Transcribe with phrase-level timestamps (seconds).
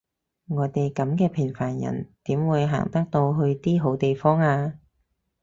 [0.47, 4.79] 我哋噉嘅平凡人點會行得到去啲好地方呀？